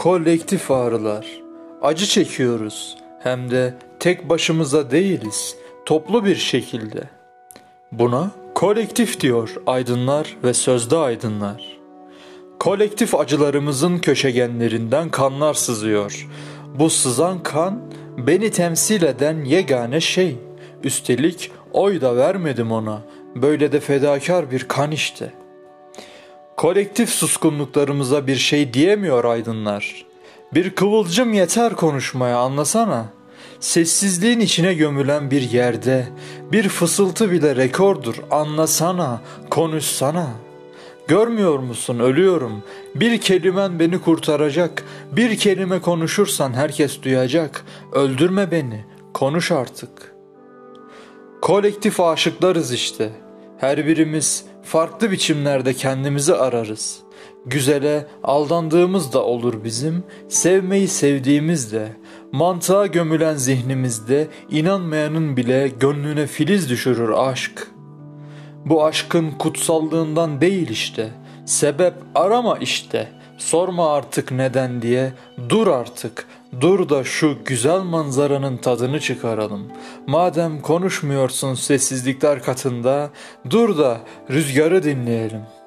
[0.00, 1.26] Kolektif ağrılar.
[1.82, 2.96] Acı çekiyoruz.
[3.22, 5.56] Hem de tek başımıza değiliz.
[5.86, 7.02] Toplu bir şekilde.
[7.92, 11.78] Buna kolektif diyor aydınlar ve sözde aydınlar.
[12.60, 16.28] Kolektif acılarımızın köşegenlerinden kanlar sızıyor.
[16.78, 17.80] Bu sızan kan
[18.18, 20.36] beni temsil eden yegane şey.
[20.84, 23.00] Üstelik oy da vermedim ona.
[23.34, 25.39] Böyle de fedakar bir kan işte.
[26.60, 30.06] Kolektif suskunluklarımıza bir şey diyemiyor aydınlar.
[30.54, 33.06] Bir kıvılcım yeter konuşmaya anlasana.
[33.60, 36.08] Sessizliğin içine gömülen bir yerde
[36.52, 39.20] bir fısıltı bile rekordur anlasana,
[39.50, 40.26] konuşsana.
[41.08, 42.62] Görmüyor musun ölüyorum.
[42.94, 44.84] Bir kelimen beni kurtaracak.
[45.12, 47.64] Bir kelime konuşursan herkes duyacak.
[47.92, 48.84] Öldürme beni.
[49.14, 50.14] Konuş artık.
[51.42, 53.29] Kolektif aşıklarız işte.
[53.60, 56.98] Her birimiz farklı biçimlerde kendimizi ararız.
[57.46, 61.88] Güzele aldandığımız da olur bizim, sevmeyi sevdiğimiz de,
[62.32, 67.66] mantığa gömülen zihnimizde inanmayanın bile gönlüne filiz düşürür aşk.
[68.66, 71.10] Bu aşkın kutsallığından değil işte,
[71.46, 73.08] sebep arama işte,
[73.40, 75.12] sorma artık neden diye,
[75.48, 76.26] dur artık,
[76.60, 79.66] dur da şu güzel manzaranın tadını çıkaralım.
[80.06, 83.10] Madem konuşmuyorsun sessizlikler katında,
[83.50, 85.59] dur da rüzgarı dinleyelim.''